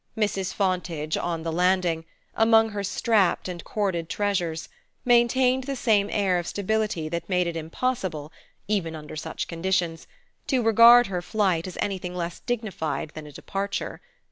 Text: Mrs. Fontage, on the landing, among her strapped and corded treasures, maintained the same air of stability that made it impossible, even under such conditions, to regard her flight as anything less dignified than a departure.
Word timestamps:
Mrs. 0.17 0.51
Fontage, 0.51 1.15
on 1.15 1.43
the 1.43 1.51
landing, 1.51 2.05
among 2.33 2.69
her 2.69 2.83
strapped 2.83 3.47
and 3.47 3.63
corded 3.63 4.09
treasures, 4.09 4.67
maintained 5.05 5.65
the 5.65 5.75
same 5.75 6.09
air 6.09 6.39
of 6.39 6.47
stability 6.47 7.07
that 7.07 7.29
made 7.29 7.45
it 7.45 7.55
impossible, 7.55 8.33
even 8.67 8.95
under 8.95 9.15
such 9.15 9.47
conditions, 9.47 10.07
to 10.47 10.63
regard 10.63 11.05
her 11.05 11.21
flight 11.21 11.67
as 11.67 11.77
anything 11.79 12.15
less 12.15 12.39
dignified 12.39 13.11
than 13.13 13.27
a 13.27 13.31
departure. 13.31 14.01